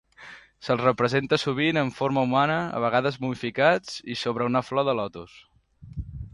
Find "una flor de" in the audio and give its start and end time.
4.51-4.99